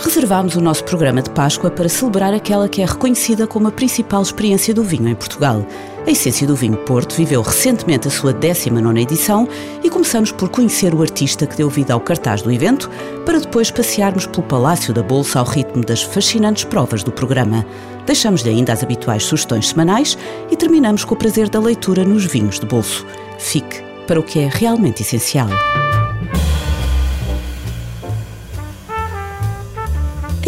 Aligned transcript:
Reservámos 0.00 0.54
o 0.54 0.60
nosso 0.60 0.84
programa 0.84 1.20
de 1.20 1.28
Páscoa 1.30 1.70
para 1.70 1.88
celebrar 1.88 2.32
aquela 2.32 2.68
que 2.68 2.80
é 2.80 2.86
reconhecida 2.86 3.48
como 3.48 3.66
a 3.66 3.72
principal 3.72 4.22
experiência 4.22 4.72
do 4.72 4.84
vinho 4.84 5.08
em 5.08 5.14
Portugal. 5.14 5.66
A 6.06 6.10
Essência 6.10 6.46
do 6.46 6.54
Vinho 6.54 6.76
Porto 6.78 7.16
viveu 7.16 7.42
recentemente 7.42 8.06
a 8.06 8.10
sua 8.10 8.32
19 8.32 9.00
edição 9.00 9.48
e 9.82 9.90
começamos 9.90 10.30
por 10.30 10.48
conhecer 10.50 10.94
o 10.94 11.02
artista 11.02 11.46
que 11.46 11.56
deu 11.56 11.68
vida 11.68 11.94
ao 11.94 12.00
cartaz 12.00 12.42
do 12.42 12.52
evento, 12.52 12.88
para 13.26 13.40
depois 13.40 13.72
passearmos 13.72 14.24
pelo 14.24 14.44
Palácio 14.44 14.94
da 14.94 15.02
Bolsa 15.02 15.40
ao 15.40 15.44
ritmo 15.44 15.84
das 15.84 16.02
fascinantes 16.02 16.64
provas 16.64 17.02
do 17.02 17.10
programa. 17.10 17.66
Deixamos-lhe 18.06 18.50
ainda 18.50 18.72
as 18.72 18.84
habituais 18.84 19.24
sugestões 19.24 19.68
semanais 19.68 20.16
e 20.48 20.56
terminamos 20.56 21.04
com 21.04 21.14
o 21.14 21.18
prazer 21.18 21.48
da 21.48 21.58
leitura 21.58 22.04
nos 22.04 22.24
vinhos 22.24 22.60
de 22.60 22.66
bolso. 22.66 23.04
Fique 23.38 23.82
para 24.06 24.20
o 24.20 24.22
que 24.22 24.38
é 24.38 24.48
realmente 24.50 25.02
essencial. 25.02 25.48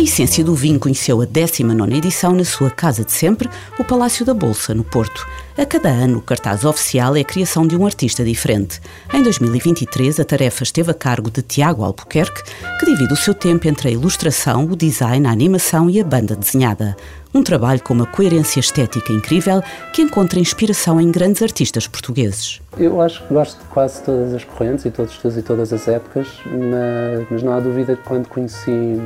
A 0.01 0.03
essência 0.03 0.43
do 0.43 0.55
vinho 0.55 0.81
conheceu 0.81 1.21
a 1.21 1.27
19 1.27 1.95
edição 1.95 2.33
na 2.33 2.43
sua 2.43 2.71
casa 2.71 3.05
de 3.05 3.13
sempre, 3.13 3.51
o 3.79 3.85
Palácio 3.85 4.25
da 4.25 4.33
Bolsa, 4.33 4.75
no 4.75 4.83
Porto. 4.83 5.27
A 5.59 5.67
cada 5.67 5.91
ano, 5.91 6.17
o 6.17 6.23
cartaz 6.23 6.65
oficial 6.65 7.15
é 7.17 7.21
a 7.21 7.25
criação 7.25 7.67
de 7.67 7.77
um 7.77 7.85
artista 7.85 8.25
diferente. 8.25 8.81
Em 9.13 9.23
2023, 9.23 10.19
a 10.19 10.25
tarefa 10.25 10.63
esteve 10.63 10.91
a 10.91 10.95
cargo 10.95 11.31
de 11.31 11.43
Tiago 11.43 11.85
Albuquerque, 11.85 12.43
que 12.79 12.87
divide 12.87 13.13
o 13.13 13.17
seu 13.17 13.35
tempo 13.35 13.69
entre 13.69 13.89
a 13.89 13.91
ilustração, 13.91 14.65
o 14.65 14.75
design, 14.75 15.27
a 15.27 15.31
animação 15.31 15.91
e 15.91 16.01
a 16.01 16.05
banda 16.05 16.35
desenhada. 16.35 16.97
Um 17.35 17.43
trabalho 17.45 17.83
com 17.83 17.93
uma 17.93 18.07
coerência 18.07 18.59
estética 18.59 19.13
incrível 19.13 19.63
que 19.93 20.01
encontra 20.01 20.41
inspiração 20.41 20.99
em 20.99 21.13
grandes 21.13 21.43
artistas 21.43 21.87
portugueses. 21.87 22.61
Eu 22.79 23.03
acho 23.03 23.23
que 23.23 23.35
gosto 23.35 23.59
de 23.59 23.67
quase 23.67 24.03
todas 24.03 24.33
as 24.33 24.45
correntes 24.45 24.87
e 24.87 24.91
todos 24.91 25.23
os 25.23 25.37
e 25.37 25.43
todas 25.43 25.73
as 25.75 25.87
épocas, 25.87 26.27
mas, 26.47 27.29
mas 27.31 27.43
não 27.43 27.53
há 27.53 27.61
dúvida 27.61 27.95
que 27.95 28.03
quando 28.03 28.27
conheci 28.29 28.99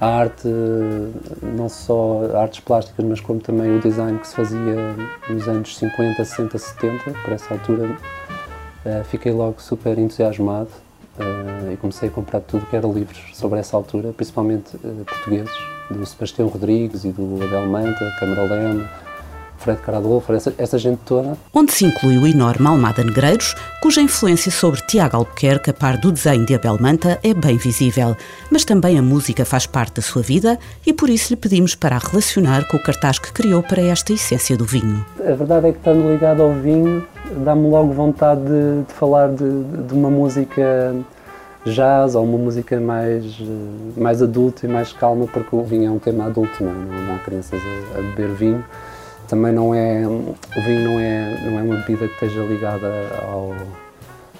a 0.00 0.06
arte, 0.06 0.48
não 1.42 1.68
só 1.68 2.36
artes 2.36 2.60
plásticas, 2.60 3.04
mas 3.04 3.20
como 3.20 3.40
também 3.40 3.76
o 3.76 3.80
design 3.80 4.18
que 4.18 4.28
se 4.28 4.34
fazia 4.34 4.94
nos 5.28 5.48
anos 5.48 5.76
50, 5.76 6.24
60, 6.24 6.58
70, 6.58 7.10
por 7.24 7.32
essa 7.32 7.54
altura, 7.54 7.96
eh, 8.84 9.02
fiquei 9.04 9.32
logo 9.32 9.60
super 9.60 9.98
entusiasmado 9.98 10.70
eh, 11.18 11.72
e 11.72 11.76
comecei 11.76 12.08
a 12.08 12.12
comprar 12.12 12.40
tudo 12.40 12.64
que 12.66 12.76
era 12.76 12.86
livros 12.86 13.18
sobre 13.34 13.58
essa 13.58 13.76
altura, 13.76 14.12
principalmente 14.12 14.76
eh, 14.76 15.04
portugueses, 15.04 15.52
do 15.90 16.04
Sebastião 16.06 16.48
Rodrigues 16.48 17.04
e 17.04 17.10
do 17.10 17.42
Abel 17.42 17.66
Manta, 17.66 18.14
Câmara 18.20 18.42
Leme, 18.42 18.88
Fred 19.58 19.80
Caradolfo, 19.82 20.32
essa, 20.32 20.54
essa 20.56 20.78
gente 20.78 21.00
toda. 21.04 21.36
Onde 21.52 21.72
se 21.72 21.84
inclui 21.84 22.16
o 22.16 22.26
enorme 22.26 22.66
Almada 22.66 23.02
Negreiros, 23.02 23.54
cuja 23.82 24.00
influência 24.00 24.50
sobre 24.50 24.80
Tiago 24.82 25.16
Albuquerque, 25.16 25.70
a 25.70 25.74
par 25.74 25.98
do 25.98 26.12
desenho 26.12 26.46
de 26.46 26.54
Abel 26.54 26.78
Manta, 26.80 27.18
é 27.22 27.34
bem 27.34 27.56
visível. 27.56 28.16
Mas 28.50 28.64
também 28.64 28.98
a 28.98 29.02
música 29.02 29.44
faz 29.44 29.66
parte 29.66 29.96
da 29.96 30.02
sua 30.02 30.22
vida 30.22 30.58
e 30.86 30.92
por 30.92 31.10
isso 31.10 31.32
lhe 31.32 31.36
pedimos 31.36 31.74
para 31.74 31.96
a 31.96 31.98
relacionar 31.98 32.66
com 32.68 32.76
o 32.76 32.82
cartaz 32.82 33.18
que 33.18 33.32
criou 33.32 33.62
para 33.62 33.82
esta 33.82 34.12
essência 34.12 34.56
do 34.56 34.64
vinho. 34.64 35.04
A 35.20 35.34
verdade 35.34 35.68
é 35.68 35.72
que 35.72 35.78
estando 35.78 36.08
ligado 36.10 36.42
ao 36.42 36.52
vinho, 36.52 37.04
dá-me 37.44 37.68
logo 37.68 37.92
vontade 37.92 38.40
de, 38.42 38.84
de 38.86 38.92
falar 38.94 39.28
de, 39.28 39.62
de 39.86 39.92
uma 39.92 40.10
música 40.10 40.94
jazz 41.64 42.14
ou 42.14 42.24
uma 42.24 42.38
música 42.38 42.80
mais, 42.80 43.24
mais 43.96 44.22
adulta 44.22 44.66
e 44.66 44.68
mais 44.68 44.92
calma, 44.92 45.26
porque 45.26 45.54
o 45.54 45.62
vinho 45.62 45.88
é 45.88 45.90
um 45.90 45.98
tema 45.98 46.26
adulto, 46.26 46.62
não, 46.62 46.70
é? 46.70 47.06
não 47.06 47.14
há 47.16 47.18
crianças 47.18 47.60
a, 47.94 47.98
a 47.98 48.02
beber 48.02 48.28
vinho 48.28 48.64
também 49.28 49.52
não 49.52 49.74
é 49.74 50.06
o 50.06 50.34
vinho 50.64 50.84
não 50.84 51.00
é 51.00 51.40
não 51.44 51.58
é 51.58 51.62
uma 51.62 51.76
bebida 51.76 52.08
que 52.08 52.14
esteja 52.14 52.40
ligada 52.42 52.88
ao 53.22 53.54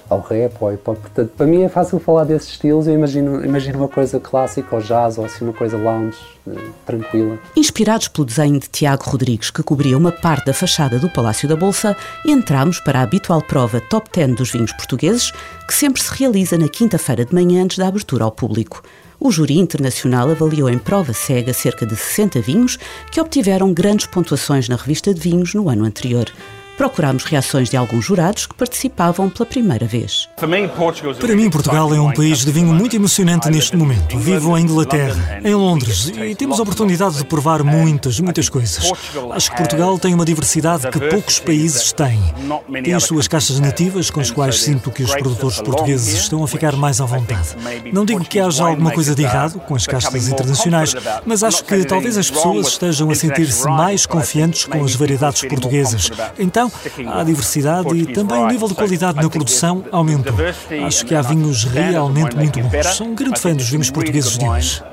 ao 0.09 0.19
rap 0.21 0.55
ou 0.59 0.67
ao 0.67 0.73
hip 0.73 0.89
hop. 0.89 0.97
Portanto, 0.97 1.31
para 1.37 1.45
mim 1.45 1.61
é 1.61 1.69
fácil 1.69 1.99
falar 1.99 2.23
desses 2.23 2.49
estilos. 2.49 2.87
Eu 2.87 2.95
imagino, 2.95 3.45
imagino 3.45 3.77
uma 3.77 3.87
coisa 3.87 4.19
clássica, 4.19 4.75
ou 4.75 4.81
jazz, 4.81 5.17
ou 5.17 5.25
assim 5.25 5.45
uma 5.45 5.53
coisa 5.53 5.77
lounge, 5.77 6.17
eh, 6.47 6.55
tranquila. 6.85 7.37
Inspirados 7.55 8.07
pelo 8.07 8.25
desenho 8.25 8.59
de 8.59 8.67
Tiago 8.67 9.03
Rodrigues, 9.05 9.51
que 9.51 9.61
cobria 9.61 9.97
uma 9.97 10.11
parte 10.11 10.47
da 10.47 10.53
fachada 10.53 10.97
do 10.97 11.09
Palácio 11.09 11.47
da 11.47 11.55
Bolsa, 11.55 11.95
entramos 12.25 12.79
para 12.79 12.99
a 12.99 13.03
habitual 13.03 13.41
prova 13.41 13.79
Top 13.79 14.09
10 14.11 14.35
dos 14.35 14.51
vinhos 14.51 14.73
portugueses, 14.73 15.31
que 15.67 15.73
sempre 15.73 16.01
se 16.01 16.11
realiza 16.11 16.57
na 16.57 16.67
quinta-feira 16.67 17.23
de 17.23 17.33
manhã 17.33 17.63
antes 17.63 17.77
da 17.77 17.87
abertura 17.87 18.23
ao 18.23 18.31
público. 18.31 18.81
O 19.19 19.31
júri 19.31 19.57
internacional 19.57 20.29
avaliou 20.29 20.69
em 20.69 20.77
prova 20.77 21.11
cega 21.11 21.53
cerca 21.53 21.85
de 21.85 21.95
60 21.95 22.41
vinhos 22.41 22.77
que 23.11 23.19
obtiveram 23.19 23.73
grandes 23.73 24.05
pontuações 24.05 24.69
na 24.69 24.77
revista 24.77 25.13
de 25.13 25.19
vinhos 25.19 25.53
no 25.53 25.69
ano 25.69 25.83
anterior 25.83 26.31
procurámos 26.79 27.25
reações 27.25 27.69
de 27.69 27.75
alguns 27.75 28.05
jurados 28.05 28.45
que 28.45 28.55
participavam 28.55 29.29
pela 29.29 29.45
primeira 29.45 29.85
vez. 29.85 30.29
Para 30.37 31.35
mim, 31.35 31.49
Portugal 31.49 31.93
é 31.93 31.99
um 31.99 32.13
país 32.13 32.45
de 32.45 32.53
vinho 32.53 32.73
muito 32.73 32.95
emocionante 32.95 33.49
neste 33.49 33.75
momento. 33.75 34.17
Vivo 34.17 34.57
em 34.57 34.63
Inglaterra, 34.63 35.41
em 35.43 35.53
Londres, 35.53 36.07
e 36.07 36.33
temos 36.35 36.57
a 36.57 36.63
oportunidade 36.63 37.17
de 37.17 37.25
provar 37.25 37.65
muitas, 37.65 38.17
muitas 38.21 38.47
coisas. 38.47 38.89
Acho 39.33 39.51
que 39.51 39.57
Portugal 39.57 39.99
tem 39.99 40.13
uma 40.13 40.23
diversidade 40.23 40.87
que 40.89 41.01
poucos 41.01 41.37
países 41.37 41.91
têm. 41.91 42.17
Tem 42.81 42.93
as 42.93 43.03
suas 43.03 43.27
caixas 43.27 43.59
nativas, 43.59 44.09
com 44.09 44.21
as 44.21 44.31
quais 44.31 44.61
sinto 44.61 44.89
que 44.89 45.03
os 45.03 45.13
produtores 45.13 45.59
portugueses 45.59 46.21
estão 46.21 46.41
a 46.45 46.47
ficar 46.47 46.77
mais 46.77 47.01
à 47.01 47.05
vontade. 47.05 47.57
Não 47.91 48.05
digo 48.05 48.23
que 48.23 48.39
haja 48.39 48.63
alguma 48.63 48.91
coisa 48.91 49.13
de 49.13 49.23
errado 49.23 49.59
com 49.59 49.75
as 49.75 49.85
caixas 49.85 50.29
internacionais, 50.29 50.95
mas 51.25 51.43
acho 51.43 51.61
que 51.65 51.83
talvez 51.83 52.17
as 52.17 52.31
pessoas 52.31 52.67
estejam 52.67 53.11
a 53.11 53.15
sentir-se 53.15 53.67
mais 53.67 54.05
confiantes 54.05 54.63
com 54.63 54.81
as 54.81 54.95
variedades 54.95 55.41
portuguesas. 55.41 56.09
Então, 56.37 56.68
há 57.07 57.23
diversidade 57.23 57.95
e 57.95 58.05
também 58.07 58.37
o 58.37 58.47
nível 58.47 58.67
de 58.67 58.75
qualidade 58.75 59.21
na 59.21 59.29
produção 59.29 59.83
aumentou. 59.91 60.33
Acho 60.85 61.05
que 61.05 61.15
há 61.15 61.21
vinhos 61.21 61.63
realmente 61.63 62.35
muito 62.35 62.59
bons. 62.59 62.87
Sou 62.87 63.07
um 63.07 63.15
grande 63.15 63.39
fã 63.39 63.53
dos 63.53 63.69
vinhos 63.69 63.89
portugueses 63.89 64.37
de 64.37 64.45
hoje. 64.45 64.83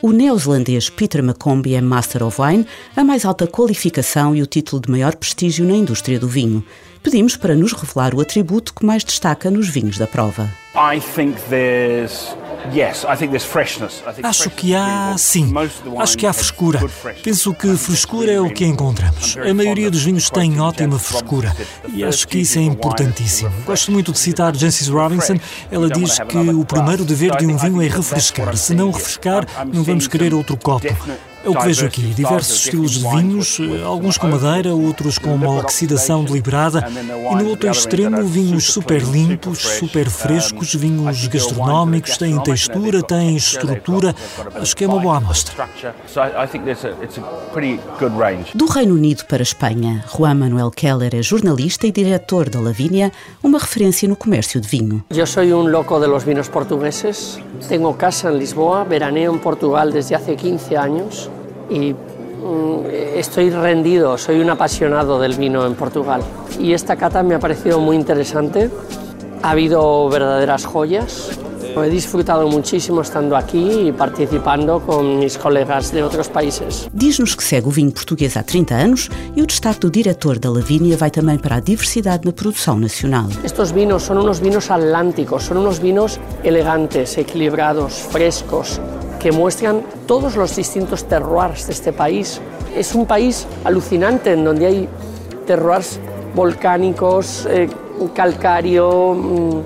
O 0.00 0.12
neozelandês 0.12 0.88
Peter 0.88 1.20
McCombie 1.22 1.74
é 1.74 1.80
Master 1.80 2.22
of 2.22 2.40
Wine, 2.40 2.66
a 2.96 3.02
mais 3.02 3.24
alta 3.24 3.46
qualificação 3.46 4.34
e 4.34 4.42
o 4.42 4.46
título 4.46 4.80
de 4.80 4.90
maior 4.90 5.16
prestígio 5.16 5.66
na 5.66 5.74
indústria 5.74 6.20
do 6.20 6.28
vinho. 6.28 6.64
Pedimos 7.02 7.36
para 7.36 7.54
nos 7.54 7.72
revelar 7.72 8.14
o 8.14 8.20
atributo 8.20 8.74
que 8.74 8.84
mais 8.84 9.02
destaca 9.02 9.50
nos 9.50 9.68
vinhos 9.68 9.98
da 9.98 10.06
prova. 10.06 10.48
I 10.74 11.00
think 11.00 11.36
there's 11.48 12.36
Acho 14.22 14.50
que 14.50 14.74
há, 14.74 15.14
sim, 15.16 15.52
acho 15.98 16.18
que 16.18 16.26
há 16.26 16.32
frescura. 16.32 16.80
Penso 17.22 17.54
que 17.54 17.76
frescura 17.76 18.30
é 18.32 18.40
o 18.40 18.52
que 18.52 18.64
encontramos. 18.64 19.36
A 19.36 19.54
maioria 19.54 19.90
dos 19.90 20.02
vinhos 20.02 20.28
tem 20.30 20.60
ótima 20.60 20.98
frescura 20.98 21.54
e 21.92 22.04
acho 22.04 22.26
que 22.28 22.38
isso 22.38 22.58
é 22.58 22.62
importantíssimo. 22.62 23.50
Gosto 23.64 23.92
muito 23.92 24.12
de 24.12 24.18
citar 24.18 24.54
Jancis 24.54 24.88
Robinson. 24.88 25.36
Ela 25.70 25.88
diz 25.88 26.18
que 26.18 26.38
o 26.38 26.64
primeiro 26.64 27.04
dever 27.04 27.36
de 27.36 27.46
um 27.46 27.56
vinho 27.56 27.82
é 27.82 27.88
refrescar. 27.88 28.56
Se 28.56 28.74
não 28.74 28.90
refrescar, 28.90 29.46
não 29.72 29.82
vamos 29.82 30.06
querer 30.06 30.34
outro 30.34 30.56
copo. 30.56 30.86
É 31.44 31.48
o 31.48 31.54
que 31.54 31.64
vejo 31.64 31.86
aqui, 31.86 32.02
diversos 32.02 32.64
estilos 32.64 32.92
de 32.92 33.08
vinhos, 33.08 33.58
alguns 33.84 34.18
com 34.18 34.26
madeira, 34.26 34.74
outros 34.74 35.18
com 35.18 35.34
uma 35.34 35.60
oxidação 35.60 36.24
deliberada, 36.24 36.84
e 36.88 37.34
no 37.36 37.48
outro 37.48 37.70
extremo 37.70 38.22
vinhos 38.24 38.64
super 38.64 39.00
limpos, 39.02 39.58
super 39.58 40.10
frescos, 40.10 40.74
vinhos 40.74 41.26
gastronómicos, 41.28 42.16
têm 42.16 42.38
textura, 42.42 43.02
têm 43.02 43.36
estrutura. 43.36 44.14
Acho 44.56 44.76
que 44.76 44.84
é 44.84 44.88
uma 44.88 44.98
boa 44.98 45.18
amostra. 45.18 45.68
Do 48.54 48.66
Reino 48.66 48.94
Unido 48.94 49.24
para 49.26 49.42
a 49.42 49.42
Espanha, 49.42 50.04
Juan 50.14 50.34
Manuel 50.34 50.70
Keller 50.70 51.14
é 51.14 51.22
jornalista 51.22 51.86
e 51.86 51.92
diretor 51.92 52.50
da 52.50 52.60
Lavínia, 52.60 53.12
uma 53.42 53.58
referência 53.58 54.08
no 54.08 54.16
comércio 54.16 54.60
de 54.60 54.68
vinho. 54.68 55.04
Eu 55.10 55.26
sou 55.26 55.44
um 55.44 55.70
loco 55.70 55.98
de 56.00 56.06
los 56.06 56.24
vinos 56.24 56.48
portugueses. 56.48 57.38
Tenho 57.68 57.92
casa 57.94 58.30
em 58.30 58.38
Lisboa, 58.38 58.84
veraneo 58.84 59.34
em 59.34 59.38
Portugal 59.38 59.90
desde 59.90 60.14
há 60.14 60.20
15 60.20 60.74
anos 60.74 61.28
y 61.70 61.92
mm, 61.92 62.86
estoy 63.16 63.50
rendido, 63.50 64.16
soy 64.18 64.40
un 64.40 64.50
apasionado 64.50 65.18
del 65.18 65.34
vino 65.34 65.66
en 65.66 65.74
Portugal. 65.74 66.22
Y 66.58 66.72
esta 66.72 66.96
cata 66.96 67.22
me 67.22 67.34
ha 67.34 67.38
parecido 67.38 67.80
muy 67.80 67.96
interesante. 67.96 68.70
Ha 69.42 69.50
habido 69.50 70.08
verdaderas 70.08 70.66
joyas. 70.66 71.38
He 71.76 71.90
disfrutado 71.90 72.48
muchísimo 72.48 73.02
estando 73.02 73.36
aqui 73.36 73.88
e 73.88 73.92
participando 73.92 74.80
com 74.80 75.02
meus 75.20 75.36
colegas 75.36 75.92
de 75.92 76.02
outros 76.02 76.26
países. 76.26 76.88
Diz-nos 76.92 77.36
que 77.36 77.44
segue 77.44 77.68
o 77.68 77.70
vinho 77.70 77.92
português 77.92 78.36
há 78.36 78.42
30 78.42 78.74
anos 78.74 79.08
e 79.36 79.42
o 79.42 79.46
destaque 79.46 79.80
do 79.80 79.90
diretor 79.90 80.40
da 80.40 80.50
Lavínia 80.50 80.96
vai 80.96 81.10
também 81.10 81.38
para 81.38 81.56
a 81.56 81.60
diversidade 81.60 82.24
na 82.24 82.32
produção 82.32 82.80
nacional. 82.80 83.28
Estes 83.44 83.70
vinhos 83.70 84.02
são 84.02 84.18
uns 84.18 84.40
vinhos 84.40 84.68
atlânticos, 84.70 85.44
são 85.44 85.64
uns 85.64 85.78
vinhos 85.78 86.18
elegantes, 86.42 87.16
equilibrados, 87.16 88.00
frescos, 88.10 88.80
que 89.18 89.32
muestran 89.32 89.82
todos 90.06 90.36
los 90.36 90.54
distintos 90.54 91.04
terroirs 91.04 91.66
de 91.66 91.72
este 91.72 91.92
país. 91.92 92.40
Es 92.76 92.94
un 92.94 93.06
país 93.06 93.46
alucinante 93.64 94.32
en 94.32 94.44
donde 94.44 94.66
hay 94.66 94.88
terroirs 95.46 95.98
volcánicos, 96.34 97.46
eh, 97.50 97.68
calcario, 98.14 99.14
mm, 99.14 99.60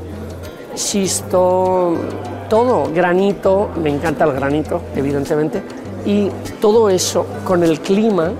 todo, 2.49 2.90
granito, 2.94 3.70
me 3.82 3.90
encanta 3.90 4.25
el 4.25 4.32
granito, 4.32 4.81
evidentemente, 4.96 5.62
y 6.05 6.31
todo 6.60 6.88
eso 6.88 7.26
con 7.44 7.62
el 7.62 7.81
clima 7.81 8.32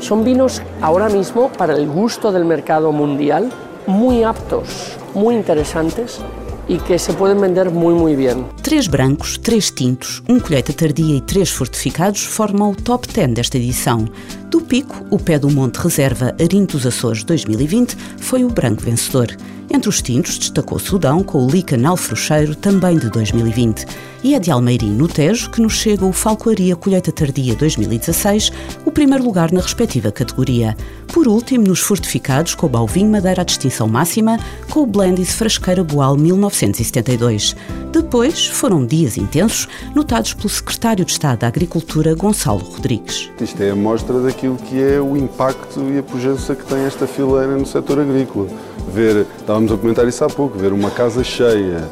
son 0.00 0.24
vinos 0.24 0.62
ahora 0.80 1.08
mismo 1.08 1.48
para 1.48 1.74
el 1.74 1.88
gusto 1.88 2.32
del 2.32 2.44
mercado 2.44 2.92
mundial 2.92 3.50
muy 3.86 4.24
aptos, 4.24 4.96
muy 5.14 5.34
interesantes 5.34 6.20
e 6.68 6.78
que 6.78 6.98
se 6.98 7.12
podem 7.12 7.38
vender 7.38 7.70
muito, 7.70 8.00
muito 8.00 8.16
bem. 8.16 8.44
Três 8.62 8.86
brancos, 8.86 9.38
três 9.38 9.70
tintos, 9.70 10.22
um 10.28 10.40
colheita 10.40 10.72
tardia 10.72 11.16
e 11.16 11.20
três 11.20 11.50
fortificados 11.50 12.24
formam 12.24 12.72
o 12.72 12.76
top 12.76 13.06
10 13.08 13.34
desta 13.34 13.56
edição. 13.56 14.06
Do 14.50 14.60
Pico, 14.60 15.04
o 15.10 15.18
pé 15.18 15.38
do 15.38 15.50
Monte 15.50 15.76
Reserva 15.76 16.34
Arinto 16.40 16.76
dos 16.76 16.86
Açores 16.86 17.24
2020 17.24 17.96
foi 18.18 18.44
o 18.44 18.48
branco 18.48 18.82
vencedor. 18.82 19.36
Entre 19.68 19.88
os 19.88 20.00
tintos 20.00 20.38
destacou 20.38 20.78
Sudão 20.78 21.22
com 21.22 21.44
o 21.44 21.50
Lica 21.50 21.76
Nalfrucheiro, 21.76 22.54
também 22.54 22.96
de 22.96 23.10
2020. 23.10 23.84
E 24.22 24.34
é 24.34 24.40
de 24.40 24.50
Almeirim, 24.50 24.90
no 24.90 25.06
Tejo, 25.06 25.50
que 25.50 25.60
nos 25.60 25.74
chega 25.74 26.04
o 26.04 26.12
Falcoaria 26.12 26.74
Colheita 26.74 27.12
Tardia 27.12 27.54
2016, 27.54 28.50
o 28.84 28.90
primeiro 28.90 29.24
lugar 29.24 29.52
na 29.52 29.60
respectiva 29.60 30.10
categoria. 30.10 30.76
Por 31.12 31.28
último, 31.28 31.66
nos 31.66 31.80
fortificados, 31.80 32.54
com 32.54 32.66
o 32.66 32.68
Balvinho 32.68 33.10
Madeira 33.10 33.42
à 33.42 33.44
distinção 33.44 33.88
máxima, 33.88 34.38
com 34.70 34.80
o 34.80 34.86
Blendis 34.86 35.32
Frasqueira 35.34 35.84
Boal 35.84 36.16
1972. 36.16 37.54
Depois, 37.92 38.46
foram 38.46 38.84
dias 38.84 39.16
intensos, 39.16 39.68
notados 39.94 40.34
pelo 40.34 40.48
secretário 40.48 41.04
de 41.04 41.12
Estado 41.12 41.40
da 41.40 41.48
Agricultura, 41.48 42.14
Gonçalo 42.14 42.60
Rodrigues. 42.60 43.30
Isto 43.40 43.62
é 43.62 43.70
a 43.70 43.76
mostra 43.76 44.18
daquilo 44.46 44.56
que 44.56 44.80
é 44.80 45.00
o 45.00 45.16
impacto 45.16 45.80
e 45.92 45.98
a 45.98 46.02
pujança 46.02 46.54
que 46.54 46.64
tem 46.64 46.84
esta 46.84 47.06
fileira 47.06 47.56
no 47.56 47.66
setor 47.66 47.98
agrícola. 47.98 48.46
Ver, 48.88 49.26
estávamos 49.38 49.72
a 49.72 49.76
comentar 49.76 50.06
isso 50.06 50.24
há 50.24 50.28
pouco, 50.28 50.56
ver 50.56 50.72
uma 50.72 50.90
casa 50.90 51.24
cheia, 51.24 51.88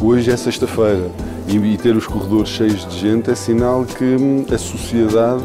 hoje 0.00 0.30
é 0.30 0.36
sexta-feira, 0.36 1.10
e, 1.48 1.76
ter 1.76 1.96
os 1.96 2.06
corredores 2.06 2.48
cheios 2.48 2.86
de 2.88 2.98
gente 2.98 3.30
é 3.30 3.34
sinal 3.34 3.84
que 3.84 4.04
hum, 4.04 4.44
a 4.52 4.58
sociedade 4.58 5.42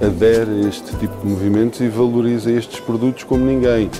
adere 0.00 0.64
a 0.64 0.68
este 0.68 0.96
tipo 0.96 1.14
de 1.22 1.28
movimentos 1.28 1.80
e 1.80 1.88
valoriza 1.88 2.50
estes 2.50 2.80
produtos 2.80 3.24
como 3.24 3.44
ninguém. 3.44 3.90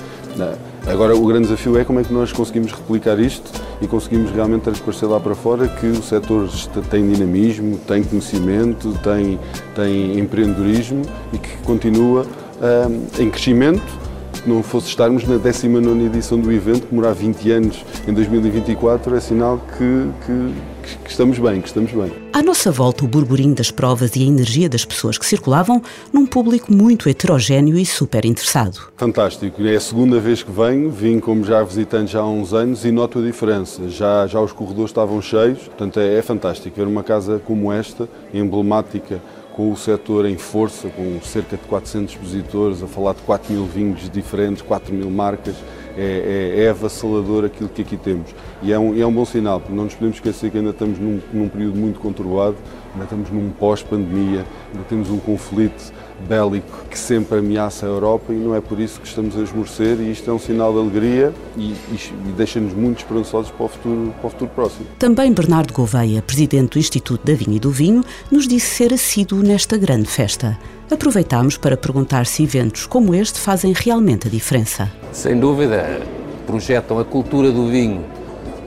Agora, 0.87 1.15
o 1.15 1.25
grande 1.25 1.47
desafio 1.47 1.77
é 1.77 1.83
como 1.83 1.99
é 1.99 2.03
que 2.03 2.13
nós 2.13 2.31
conseguimos 2.31 2.71
replicar 2.71 3.19
isto 3.19 3.51
e 3.81 3.87
conseguimos 3.87 4.31
realmente 4.31 4.63
transparecer 4.63 5.07
lá 5.07 5.19
para 5.19 5.35
fora 5.35 5.67
que 5.67 5.85
o 5.85 6.01
setor 6.01 6.49
tem 6.89 7.07
dinamismo, 7.07 7.77
tem 7.77 8.03
conhecimento, 8.03 8.93
tem, 9.03 9.39
tem 9.75 10.19
empreendedorismo 10.19 11.03
e 11.31 11.37
que 11.37 11.57
continua 11.57 12.25
hum, 12.25 13.05
em 13.19 13.29
crescimento 13.29 14.00
que 14.41 14.49
não 14.49 14.63
fosse 14.63 14.87
estarmos 14.87 15.27
na 15.27 15.37
19 15.37 16.05
edição 16.05 16.39
do 16.39 16.51
evento, 16.51 16.81
que 16.81 16.87
demorar 16.87 17.13
20 17.13 17.51
anos 17.51 17.85
em 18.07 18.13
2024, 18.13 19.15
é 19.15 19.19
sinal 19.19 19.59
que, 19.77 20.09
que, 20.25 21.03
que, 21.03 21.09
estamos 21.09 21.37
bem, 21.37 21.61
que 21.61 21.67
estamos 21.67 21.91
bem. 21.91 22.11
À 22.33 22.41
nossa 22.41 22.71
volta, 22.71 23.05
o 23.05 23.07
burburinho 23.07 23.53
das 23.53 23.71
provas 23.71 24.15
e 24.15 24.23
a 24.23 24.25
energia 24.25 24.67
das 24.67 24.83
pessoas 24.83 25.17
que 25.17 25.25
circulavam 25.25 25.81
num 26.11 26.25
público 26.25 26.73
muito 26.73 27.07
heterogéneo 27.07 27.77
e 27.77 27.85
super 27.85 28.25
interessado. 28.25 28.79
Fantástico. 28.97 29.61
É 29.65 29.75
a 29.75 29.79
segunda 29.79 30.19
vez 30.19 30.41
que 30.41 30.51
venho, 30.51 30.89
vim 30.89 31.19
como 31.19 31.43
já 31.43 31.63
visitante 31.63 32.13
já 32.13 32.21
há 32.21 32.29
uns 32.29 32.53
anos 32.53 32.83
e 32.85 32.91
noto 32.91 33.19
a 33.19 33.21
diferença. 33.21 33.89
Já, 33.89 34.25
já 34.27 34.39
os 34.39 34.51
corredores 34.51 34.89
estavam 34.89 35.21
cheios, 35.21 35.59
portanto 35.59 35.99
é, 35.99 36.17
é 36.17 36.21
fantástico 36.21 36.75
ver 36.75 36.87
uma 36.87 37.03
casa 37.03 37.41
como 37.45 37.71
esta, 37.71 38.09
emblemática, 38.33 39.21
com 39.53 39.71
o 39.71 39.75
setor 39.75 40.25
em 40.25 40.37
força, 40.37 40.89
com 40.89 41.19
cerca 41.21 41.57
de 41.57 41.63
400 41.63 42.13
expositores, 42.13 42.83
a 42.83 42.87
falar 42.87 43.13
de 43.13 43.21
4 43.21 43.53
mil 43.53 43.65
vinhos 43.65 44.09
diferentes, 44.09 44.61
4 44.61 44.93
mil 44.93 45.09
marcas, 45.09 45.55
é, 45.97 46.55
é, 46.57 46.63
é 46.63 46.69
avassalador 46.69 47.45
aquilo 47.45 47.69
que 47.69 47.81
aqui 47.81 47.97
temos. 47.97 48.33
E 48.61 48.71
é 48.71 48.79
um, 48.79 48.99
é 48.99 49.05
um 49.05 49.11
bom 49.11 49.25
sinal, 49.25 49.59
porque 49.59 49.75
não 49.75 49.85
nos 49.85 49.93
podemos 49.93 50.17
esquecer 50.17 50.49
que 50.51 50.57
ainda 50.57 50.69
estamos 50.69 50.97
num, 50.99 51.19
num 51.33 51.49
período 51.49 51.77
muito 51.77 51.99
conturbado, 51.99 52.55
ainda 52.93 53.05
estamos 53.05 53.29
num 53.29 53.49
pós-pandemia, 53.51 54.45
ainda 54.71 54.85
temos 54.87 55.09
um 55.09 55.17
conflito 55.17 55.93
bélico 56.27 56.85
que 56.89 56.97
sempre 56.97 57.39
ameaça 57.39 57.85
a 57.85 57.89
Europa 57.89 58.31
e 58.31 58.35
não 58.35 58.55
é 58.55 58.61
por 58.61 58.79
isso 58.79 58.99
que 58.99 59.07
estamos 59.07 59.37
a 59.37 59.41
esmorecer 59.41 59.99
e 59.99 60.11
isto 60.11 60.29
é 60.29 60.33
um 60.33 60.39
sinal 60.39 60.71
de 60.73 60.79
alegria 60.79 61.33
e, 61.57 61.71
e, 61.71 61.95
e 62.27 62.31
deixa-nos 62.37 62.73
muito 62.73 62.99
esperançosos 62.99 63.51
para 63.51 63.65
o, 63.65 63.69
futuro, 63.69 64.13
para 64.19 64.27
o 64.27 64.29
futuro 64.29 64.51
próximo. 64.53 64.85
Também 64.99 65.33
Bernardo 65.33 65.73
Gouveia, 65.73 66.21
presidente 66.21 66.73
do 66.73 66.79
Instituto 66.79 67.25
da 67.25 67.33
Vinha 67.33 67.57
e 67.57 67.59
do 67.59 67.71
Vinho, 67.71 68.03
nos 68.29 68.47
disse 68.47 68.67
ser 68.67 68.93
assíduo 68.93 69.41
nesta 69.41 69.77
grande 69.77 70.07
festa. 70.07 70.57
Aproveitámos 70.89 71.57
para 71.57 71.77
perguntar 71.77 72.25
se 72.25 72.43
eventos 72.43 72.85
como 72.85 73.15
este 73.15 73.39
fazem 73.39 73.73
realmente 73.73 74.27
a 74.27 74.31
diferença. 74.31 74.91
Sem 75.11 75.39
dúvida, 75.39 76.01
projetam 76.45 76.99
a 76.99 77.05
cultura 77.05 77.51
do 77.51 77.67
vinho 77.67 78.03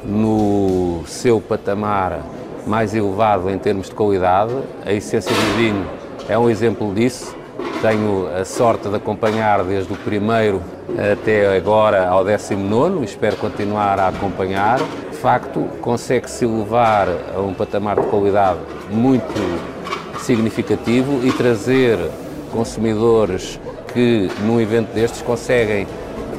no 0.07 1.03
seu 1.07 1.41
patamar 1.41 2.25
mais 2.67 2.95
elevado 2.95 3.51
em 3.51 3.59
termos 3.59 3.89
de 3.89 3.95
qualidade. 3.95 4.55
A 4.85 4.93
essência 4.93 5.33
do 5.33 5.57
vinho 5.57 5.87
é 6.29 6.39
um 6.39 6.49
exemplo 6.49 6.93
disso 6.95 7.35
tenho 7.85 8.29
a 8.35 8.47
sorte 8.47 8.89
de 8.89 8.97
acompanhar 8.97 9.63
desde 9.63 9.93
o 9.93 9.97
primeiro 9.97 10.63
até 11.13 11.55
agora 11.55 12.09
ao 12.09 12.25
19, 12.25 13.05
espero 13.05 13.37
continuar 13.37 14.01
a 14.01 14.09
acompanhar. 14.09 14.79
De 14.79 15.17
facto, 15.19 15.61
consegue-se 15.83 16.47
elevar 16.47 17.09
a 17.35 17.41
um 17.41 17.53
patamar 17.53 18.01
de 18.01 18.07
qualidade 18.07 18.61
muito 18.91 19.35
significativo 20.19 21.27
e 21.27 21.31
trazer 21.33 21.99
consumidores 22.51 23.61
que 23.93 24.31
num 24.47 24.59
evento 24.59 24.95
destes 24.95 25.21
conseguem 25.21 25.87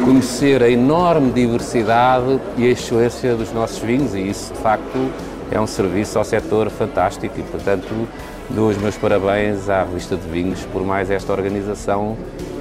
conhecer 0.03 0.63
a 0.63 0.69
enorme 0.69 1.31
diversidade 1.31 2.39
e 2.57 2.65
a 2.65 2.71
excelência 2.71 3.35
dos 3.35 3.53
nossos 3.53 3.77
vinhos 3.77 4.15
e 4.15 4.21
isso 4.21 4.51
de 4.51 4.59
facto 4.59 5.11
é 5.51 5.59
um 5.59 5.67
serviço 5.67 6.17
ao 6.17 6.23
setor 6.23 6.69
fantástico 6.69 7.39
e 7.39 7.43
portanto 7.43 8.07
Dou 8.49 8.69
os 8.69 8.77
meus 8.77 8.95
parabéns 8.95 9.69
à 9.69 9.83
Revista 9.83 10.15
de 10.15 10.27
Vinhos 10.29 10.59
por 10.71 10.85
mais 10.85 11.09
esta 11.09 11.31
organização 11.33 12.15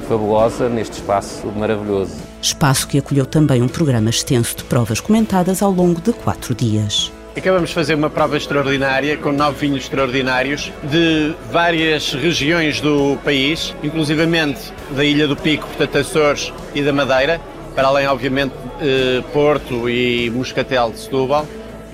fabulosa 0.09 0.69
neste 0.69 0.95
espaço 0.95 1.47
maravilhoso. 1.49 2.17
Espaço 2.41 2.89
que 2.89 2.99
acolheu 2.99 3.27
também 3.27 3.63
um 3.63 3.69
programa 3.69 4.09
extenso 4.09 4.57
de 4.57 4.65
provas 4.65 5.01
comentadas 5.01 5.62
ao 5.62 5.71
longo 5.71 6.00
de 6.00 6.12
quatro 6.12 6.55
dias. 6.55 7.12
Acabamos 7.37 7.71
de 7.71 7.75
fazer 7.75 7.95
uma 7.95 8.09
prova 8.09 8.37
extraordinária 8.37 9.17
com 9.17 9.33
nove 9.33 9.67
vinhos 9.67 9.85
extraordinários 9.85 10.73
de 10.85 11.35
várias 11.50 12.12
regiões 12.14 12.81
do 12.81 13.19
país, 13.25 13.75
inclusivamente 13.83 14.73
da 14.97 15.05
Ilha 15.05 15.26
do 15.26 15.37
Pico, 15.37 15.67
portanto 15.67 15.99
Açores 15.99 16.53
e 16.75 16.83
da 16.83 16.93
Madeira, 16.93 17.41
para 17.75 17.88
além, 17.88 18.07
obviamente, 18.07 18.55
eh, 18.81 19.23
Porto 19.33 19.88
e 19.88 20.31
Moscatel 20.31 20.93
de 20.93 21.00
Setúbal 21.00 21.45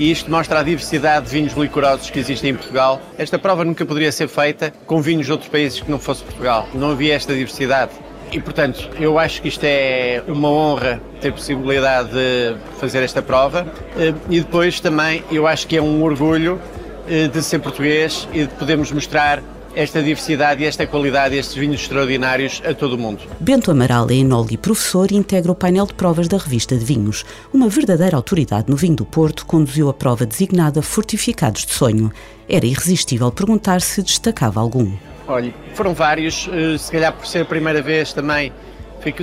e 0.00 0.10
isto 0.10 0.30
mostra 0.30 0.60
a 0.60 0.62
diversidade 0.62 1.26
de 1.26 1.32
vinhos 1.32 1.52
licorosos 1.52 2.08
que 2.08 2.18
existem 2.18 2.52
em 2.52 2.54
Portugal. 2.54 3.02
Esta 3.18 3.38
prova 3.38 3.66
nunca 3.66 3.84
poderia 3.84 4.10
ser 4.10 4.28
feita 4.28 4.72
com 4.86 5.02
vinhos 5.02 5.26
de 5.26 5.32
outros 5.32 5.50
países 5.50 5.78
que 5.78 5.90
não 5.90 5.98
fosse 5.98 6.24
Portugal. 6.24 6.66
Não 6.72 6.92
havia 6.92 7.14
esta 7.14 7.34
diversidade. 7.34 7.92
E, 8.32 8.40
portanto, 8.40 8.88
eu 8.98 9.18
acho 9.18 9.42
que 9.42 9.48
isto 9.48 9.62
é 9.62 10.22
uma 10.26 10.48
honra 10.48 11.02
ter 11.20 11.32
possibilidade 11.32 12.12
de 12.12 12.56
fazer 12.78 13.02
esta 13.02 13.20
prova. 13.20 13.70
Eh, 13.98 14.14
e 14.30 14.40
depois 14.40 14.80
também 14.80 15.22
eu 15.30 15.46
acho 15.46 15.66
que 15.66 15.76
é 15.76 15.82
um 15.82 16.02
orgulho 16.02 16.58
eh, 17.06 17.28
de 17.28 17.42
ser 17.42 17.58
português 17.58 18.26
e 18.32 18.46
de 18.46 18.54
podermos 18.54 18.90
mostrar 18.90 19.42
esta 19.74 20.02
diversidade 20.02 20.62
e 20.62 20.66
esta 20.66 20.86
qualidade, 20.86 21.36
estes 21.36 21.56
vinhos 21.56 21.82
extraordinários 21.82 22.60
a 22.64 22.74
todo 22.74 22.94
o 22.94 22.98
mundo. 22.98 23.20
Bento 23.38 23.70
Amaral 23.70 24.08
é 24.10 24.14
enólogo 24.14 24.52
e 24.52 24.56
professor 24.56 25.10
e 25.10 25.16
integra 25.16 25.52
o 25.52 25.54
painel 25.54 25.86
de 25.86 25.94
provas 25.94 26.28
da 26.28 26.36
revista 26.36 26.76
de 26.76 26.84
vinhos. 26.84 27.24
Uma 27.52 27.68
verdadeira 27.68 28.16
autoridade 28.16 28.68
no 28.68 28.76
vinho 28.76 28.96
do 28.96 29.04
Porto 29.04 29.46
conduziu 29.46 29.88
a 29.88 29.94
prova 29.94 30.26
designada 30.26 30.82
Fortificados 30.82 31.64
de 31.64 31.72
Sonho. 31.72 32.12
Era 32.48 32.66
irresistível 32.66 33.30
perguntar 33.30 33.80
se 33.80 34.02
destacava 34.02 34.60
algum. 34.60 34.92
Olha, 35.28 35.54
foram 35.74 35.94
vários, 35.94 36.48
eh, 36.52 36.76
se 36.76 36.90
calhar 36.90 37.12
por 37.12 37.26
ser 37.26 37.42
a 37.42 37.44
primeira 37.44 37.80
vez 37.80 38.12
também 38.12 38.52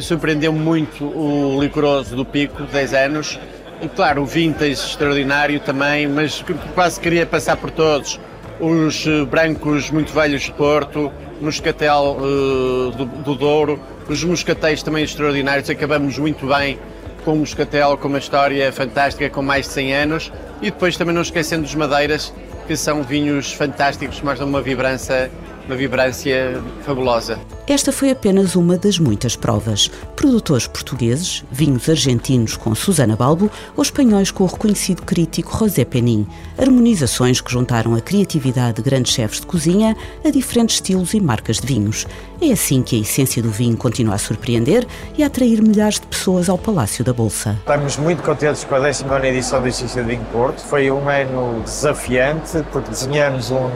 surpreendeu-me 0.01 0.57
muito 0.57 1.05
o 1.05 1.61
licoroso 1.61 2.15
do 2.15 2.25
Pico, 2.25 2.63
10 2.63 2.93
anos, 2.93 3.39
e 3.81 3.87
claro, 3.87 4.23
o 4.23 4.25
vintage 4.25 4.71
extraordinário 4.71 5.59
também, 5.59 6.07
mas 6.07 6.43
quase 6.73 6.99
queria 6.99 7.25
passar 7.25 7.57
por 7.57 7.69
todos 7.69 8.19
os 8.59 9.05
eh, 9.05 9.25
brancos 9.25 9.91
muito 9.91 10.11
velhos 10.13 10.43
de 10.43 10.51
Porto, 10.51 11.11
moscatel 11.39 12.17
uh, 12.19 12.91
do, 12.91 13.05
do, 13.05 13.35
Douro, 13.35 13.79
os 14.09 14.23
moscatéis 14.23 14.81
também 14.81 15.03
extraordinários, 15.03 15.69
acabamos 15.69 16.17
muito 16.17 16.47
bem 16.47 16.79
com 17.23 17.33
o 17.33 17.35
moscatel, 17.37 17.97
com 17.97 18.07
uma 18.07 18.17
história 18.17 18.71
fantástica 18.71 19.29
com 19.29 19.41
mais 19.41 19.67
de 19.67 19.73
100 19.73 19.93
anos. 19.93 20.33
E 20.61 20.71
depois 20.71 20.97
também 20.97 21.13
não 21.13 21.21
esquecendo 21.21 21.63
dos 21.63 21.75
madeiras, 21.75 22.33
que 22.67 22.75
são 22.75 23.03
vinhos 23.03 23.53
fantásticos, 23.53 24.21
mostram 24.21 24.47
uma 24.47 24.61
vibrança 24.61 25.29
uma 25.67 25.75
vibrância 25.75 26.61
fabulosa. 26.81 27.39
Esta 27.67 27.91
foi 27.91 28.09
apenas 28.09 28.55
uma 28.55 28.77
das 28.77 28.97
muitas 28.97 29.35
provas. 29.35 29.91
Produtores 30.15 30.65
portugueses, 30.65 31.43
vinhos 31.51 31.89
argentinos 31.89 32.55
com 32.55 32.73
Susana 32.73 33.15
Balbo 33.15 33.51
ou 33.75 33.83
espanhóis 33.83 34.31
com 34.31 34.45
o 34.45 34.47
reconhecido 34.47 35.01
crítico 35.01 35.55
José 35.57 35.83
Penin. 35.83 36.25
Harmonizações 36.57 37.41
que 37.41 37.51
juntaram 37.51 37.93
a 37.93 38.01
criatividade 38.01 38.77
de 38.77 38.81
grandes 38.81 39.13
chefes 39.13 39.41
de 39.41 39.45
cozinha 39.45 39.95
a 40.23 40.29
diferentes 40.29 40.77
estilos 40.77 41.13
e 41.13 41.19
marcas 41.19 41.59
de 41.59 41.67
vinhos. 41.67 42.07
É 42.41 42.51
assim 42.51 42.81
que 42.81 42.95
a 42.95 42.99
essência 42.99 43.43
do 43.43 43.49
vinho 43.49 43.75
continua 43.75 44.15
a 44.15 44.17
surpreender 44.17 44.87
e 45.17 45.23
a 45.23 45.27
atrair 45.27 45.61
milhares 45.61 45.99
de 45.99 46.07
pessoas 46.07 46.47
ao 46.47 46.57
Palácio 46.57 47.03
da 47.03 47.11
Bolsa. 47.11 47.57
Estamos 47.59 47.97
muito 47.97 48.23
contentes 48.23 48.63
com 48.63 48.75
a 48.75 48.79
19 48.79 49.27
edição 49.27 49.61
do 49.61 49.67
Essência 49.67 50.01
do 50.01 50.07
Vinho 50.07 50.25
Porto. 50.31 50.61
Foi 50.61 50.89
um 50.89 51.09
ano 51.09 51.61
desafiante 51.63 52.63
porque 52.71 52.89
desenhamos 52.89 53.51
um 53.51 53.69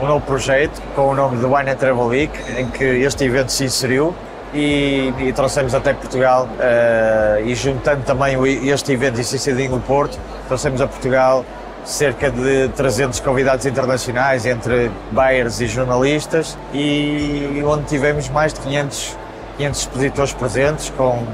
um 0.00 0.06
novo 0.06 0.24
projeto 0.24 0.80
com 0.94 1.08
o 1.08 1.14
nome 1.14 1.38
de 1.38 1.44
Wine 1.44 1.70
and 1.70 1.76
Travel 1.76 2.06
Week, 2.06 2.32
em 2.56 2.66
que 2.66 2.84
este 2.84 3.24
evento 3.24 3.50
se 3.50 3.64
inseriu 3.64 4.14
e, 4.54 5.12
e 5.18 5.32
trouxemos 5.32 5.74
até 5.74 5.92
Portugal 5.92 6.48
uh, 6.48 7.44
e 7.44 7.54
juntando 7.54 8.02
também 8.02 8.36
este 8.68 8.92
evento 8.92 9.20
em 9.20 9.68
no 9.68 9.80
Porto, 9.80 10.18
trouxemos 10.46 10.80
a 10.80 10.86
Portugal 10.86 11.44
cerca 11.84 12.30
de 12.30 12.68
300 12.68 13.18
convidados 13.20 13.64
internacionais 13.66 14.44
entre 14.46 14.90
buyers 15.10 15.60
e 15.60 15.66
jornalistas 15.66 16.56
e 16.72 17.62
onde 17.64 17.84
tivemos 17.84 18.28
mais 18.28 18.52
de 18.52 18.60
500, 18.60 19.16
500 19.58 19.80
expositores 19.80 20.32
presentes 20.32 20.90
com 20.90 21.26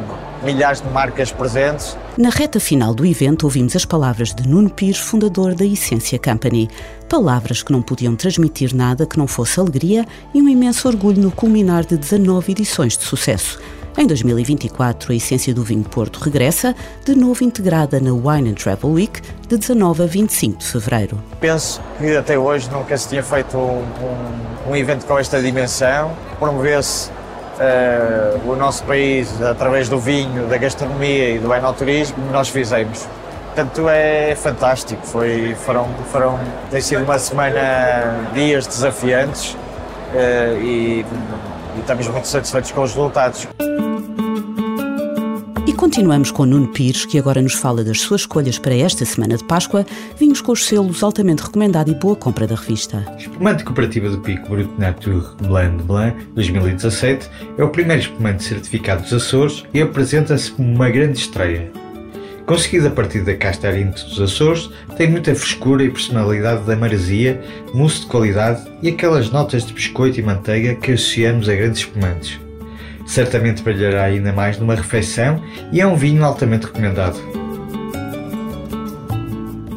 milhares 0.43 0.81
de 0.81 0.89
marcas 0.89 1.31
presentes. 1.31 1.97
Na 2.17 2.31
reta 2.31 2.59
final 2.59 2.95
do 2.95 3.05
evento, 3.05 3.45
ouvimos 3.45 3.77
as 3.77 3.85
palavras 3.85 4.35
de 4.35 4.49
Nuno 4.49 4.71
Pires, 4.71 4.99
fundador 4.99 5.55
da 5.55 5.65
Essência 5.65 6.19
Company. 6.19 6.69
Palavras 7.09 7.63
que 7.63 7.73
não 7.73 7.83
podiam 7.83 8.17
transmitir 8.17 8.75
nada 8.75 9.07
que 9.07 9.19
não 9.19 9.27
fosse 9.27 9.61
alegria 9.61 10.07
e 10.33 10.41
um 10.41 10.49
imenso 10.49 10.89
orgulho 10.89 11.23
no 11.23 11.31
culminar 11.31 11.85
de 11.85 11.97
19 11.97 12.53
edições 12.53 12.97
de 12.97 13.05
sucesso. 13.05 13.59
Em 13.97 14.09
2024, 14.09 15.13
a 15.13 15.15
Essência 15.15 15.55
do 15.55 15.63
Vinho 15.63 15.85
Porto 15.85 16.19
regressa, 16.19 16.75
de 17.05 17.15
novo 17.15 17.45
integrada 17.45 18.01
na 18.01 18.13
Wine 18.13 18.51
and 18.51 18.55
Travel 18.55 18.91
Week, 18.91 19.21
de 19.47 19.57
19 19.57 20.03
a 20.03 20.07
25 20.07 20.59
de 20.59 20.67
fevereiro. 20.67 21.23
Penso 21.41 21.81
que 21.99 22.17
até 22.17 22.37
hoje 22.37 22.69
nunca 22.73 22.99
se 22.99 23.09
tinha 23.09 23.23
feito 23.23 23.57
um, 23.57 23.83
um, 23.83 24.73
um 24.73 24.77
evento 24.77 25.07
com 25.07 25.17
esta 25.17 25.41
dimensão. 25.41 26.11
Promovesse 26.41 27.11
uh, 27.59 28.51
o 28.51 28.57
nosso 28.57 28.85
país 28.85 29.41
através 29.43 29.89
do 29.89 29.99
vinho, 29.99 30.47
da 30.47 30.57
gastronomia 30.57 31.31
e 31.31 31.39
do 31.39 31.53
enoturismo, 31.53 32.17
nós 32.31 32.49
fizemos. 32.49 33.07
Portanto, 33.47 33.89
é 33.89 34.35
fantástico. 34.35 35.07
Foi, 35.07 35.55
foram, 35.65 35.89
foram, 36.11 36.39
tem 36.71 36.81
sido 36.81 37.05
uma 37.05 37.19
semana, 37.19 38.31
dias 38.33 38.67
desafiantes 38.67 39.53
uh, 39.53 40.61
e, 40.61 41.05
e 41.77 41.81
estamos 41.81 42.09
muito 42.09 42.27
satisfeitos 42.27 42.73
com 42.73 42.83
os 42.83 42.91
resultados. 42.91 43.47
Continuamos 45.77 46.31
com 46.31 46.47
Nuno 46.47 46.69
Pires, 46.69 47.05
que 47.05 47.19
agora 47.19 47.43
nos 47.43 47.55
fala 47.55 47.83
das 47.83 48.01
suas 48.01 48.23
escolhas 48.23 48.59
para 48.59 48.75
esta 48.75 49.05
semana 49.05 49.37
de 49.37 49.45
Páscoa, 49.45 49.85
vinhos 50.19 50.41
com 50.41 50.53
os 50.53 50.65
selos 50.65 51.03
altamente 51.03 51.43
recomendado 51.43 51.91
e 51.91 51.95
boa 51.95 52.15
compra 52.15 52.47
da 52.47 52.55
revista. 52.55 53.05
Espumante 53.19 53.65
Cooperativa 53.65 54.09
do 54.09 54.19
Pico 54.21 54.49
Brut 54.49 54.71
Nature 54.79 55.25
Blanc 55.43 55.83
Blanc 55.85 56.17
2017 56.35 57.29
é 57.59 57.65
o 57.65 57.71
primeiro 57.71 58.03
espumante 58.03 58.45
certificado 58.45 59.03
dos 59.03 59.13
Açores 59.13 59.65
e 59.75 59.83
apresenta-se 59.83 60.53
como 60.53 60.73
uma 60.73 60.89
grande 60.89 61.19
estreia. 61.19 61.71
Conseguido 62.47 62.89
a 62.89 62.91
partir 62.91 63.23
da 63.23 63.35
casta 63.35 63.69
arinto 63.69 64.05
dos 64.05 64.21
Açores, 64.21 64.71
tem 64.97 65.11
muita 65.11 65.35
frescura 65.35 65.83
e 65.83 65.91
personalidade 65.91 66.65
da 66.65 66.77
maresia, 66.77 67.43
mousse 67.73 68.01
de 68.01 68.07
qualidade 68.07 68.63
e 68.83 68.91
aquelas 68.91 69.31
notas 69.31 69.67
de 69.67 69.73
biscoito 69.73 70.21
e 70.21 70.23
manteiga 70.23 70.75
que 70.75 70.93
associamos 70.93 71.49
a 71.49 71.55
grandes 71.55 71.81
espumantes. 71.81 72.44
Certamente 73.07 73.63
brilhará 73.63 74.05
ainda 74.05 74.33
mais 74.33 74.59
numa 74.59 74.75
refeição 74.75 75.43
e 75.73 75.81
é 75.81 75.87
um 75.87 75.97
vinho 75.97 76.25
altamente 76.25 76.67
recomendado. 76.67 77.21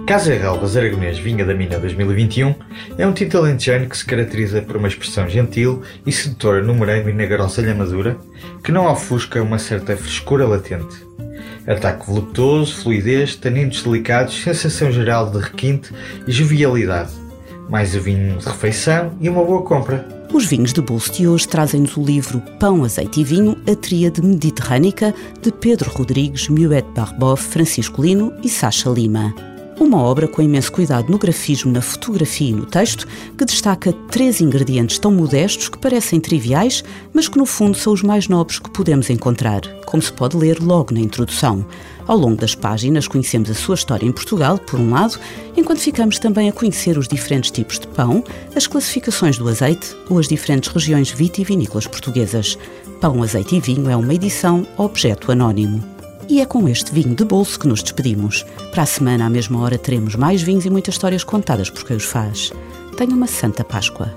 Casa 0.08 0.34
Relvas 0.34 0.78
Aragonês 0.78 1.20
Vinha 1.20 1.44
da 1.44 1.54
Mina 1.54 1.78
2021 1.78 2.56
é 2.98 3.06
um 3.06 3.12
tinto 3.12 3.38
alentejano 3.38 3.90
que 3.90 3.98
se 3.98 4.06
caracteriza 4.06 4.62
por 4.62 4.78
uma 4.78 4.88
expressão 4.88 5.28
gentil 5.28 5.84
e 6.06 6.14
sedutora 6.14 6.64
no 6.64 6.74
morango 6.74 7.10
e 7.10 7.14
na 7.14 7.26
groselha 7.26 7.76
madura, 7.76 8.16
que 8.64 8.72
não 8.72 8.90
ofusca 8.90 9.44
uma 9.44 9.60
certa 9.60 9.98
frescura 9.98 10.48
latente. 10.48 11.06
Ataque 11.68 12.08
voluptuoso, 12.08 12.84
fluidez, 12.84 13.36
taninos 13.36 13.84
delicados, 13.84 14.42
sensação 14.42 14.90
geral 14.94 15.30
de 15.30 15.40
requinte 15.40 15.94
e 16.26 16.32
jovialidade. 16.32 17.12
Mais 17.70 17.94
o 17.94 18.00
vinho 18.00 18.38
de 18.38 18.46
refeição 18.46 19.12
e 19.20 19.28
uma 19.28 19.44
boa 19.44 19.62
compra. 19.64 20.17
Os 20.38 20.46
vinhos 20.46 20.72
de 20.72 20.84
bolso 20.84 21.12
de 21.14 21.28
hoje 21.28 21.48
trazem-nos 21.48 21.98
o 21.98 22.04
livro 22.04 22.40
Pão, 22.60 22.84
Azeite 22.84 23.22
e 23.22 23.24
Vinho, 23.24 23.58
a 23.68 23.76
tríade 23.76 24.22
mediterrânica 24.22 25.12
de 25.42 25.52
Pedro 25.52 25.90
Rodrigues, 25.90 26.48
Muet 26.48 26.86
Barboff, 26.94 27.44
Francisco 27.44 28.04
Lino 28.04 28.32
e 28.44 28.48
Sacha 28.48 28.88
Lima. 28.88 29.34
Uma 29.80 30.02
obra 30.02 30.28
com 30.28 30.42
imenso 30.42 30.72
cuidado 30.72 31.12
no 31.12 31.20
grafismo, 31.20 31.72
na 31.72 31.82
fotografia 31.84 32.50
e 32.50 32.54
no 32.54 32.66
texto, 32.66 33.08
que 33.38 33.46
destaca 33.46 33.94
três 34.10 34.42
ingredientes 34.42 34.98
tão 34.98 35.12
modestos 35.12 35.70
que 35.70 35.78
parecem 35.78 36.20
triviais, 36.20 36.84
mas 37.14 37.28
que 37.28 37.38
no 37.38 37.46
fundo 37.46 37.78
são 37.78 37.94
os 37.94 38.02
mais 38.02 38.28
nobres 38.28 38.58
que 38.58 38.72
podemos 38.72 39.08
encontrar, 39.12 39.62
como 39.86 40.02
se 40.02 40.12
pode 40.12 40.36
ler 40.36 40.60
logo 40.60 40.94
na 40.94 41.00
introdução. 41.00 41.64
Ao 42.08 42.18
longo 42.18 42.38
das 42.38 42.56
páginas, 42.56 43.08
conhecemos 43.08 43.52
a 43.52 43.54
sua 43.54 43.76
história 43.76 44.06
em 44.06 44.12
Portugal, 44.12 44.58
por 44.58 44.80
um 44.80 44.90
lado, 44.90 45.20
enquanto 45.56 45.80
ficamos 45.80 46.18
também 46.18 46.50
a 46.50 46.54
conhecer 46.54 46.98
os 46.98 47.08
diferentes 47.08 47.52
tipos 47.52 47.78
de 47.80 47.88
pão, 47.88 48.24
as 48.56 48.66
classificações 48.66 49.38
do 49.38 49.48
azeite 49.48 49.96
ou 50.10 50.18
as 50.18 50.28
diferentes 50.28 50.72
regiões 50.72 51.12
vitivinícolas 51.12 51.86
portuguesas. 51.86 52.58
Pão, 53.00 53.22
Azeite 53.22 53.56
e 53.56 53.60
Vinho 53.60 53.90
é 53.90 53.96
uma 53.96 54.14
edição 54.14 54.66
objeto 54.76 55.32
anónimo. 55.32 55.97
E 56.30 56.42
é 56.42 56.46
com 56.46 56.68
este 56.68 56.92
vinho 56.92 57.16
de 57.16 57.24
bolso 57.24 57.58
que 57.58 57.68
nos 57.68 57.82
despedimos. 57.82 58.46
Para 58.72 58.84
a 58.84 58.86
semana, 58.86 59.26
à 59.26 59.30
mesma 59.30 59.62
hora, 59.62 59.78
teremos 59.78 60.16
mais 60.16 60.42
vinhos 60.42 60.66
e 60.66 60.70
muitas 60.70 60.96
histórias 60.96 61.24
contadas 61.24 61.70
por 61.70 61.86
quem 61.86 61.96
os 61.96 62.04
faz. 62.04 62.52
Tenha 62.98 63.16
uma 63.16 63.28
Santa 63.28 63.64
Páscoa. 63.64 64.14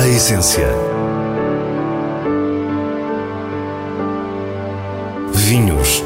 A 0.00 0.08
essência. 0.08 0.68
Vinhos. 5.32 6.02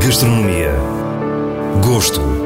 Gastronomia. 0.00 0.72
Gosto. 1.84 2.45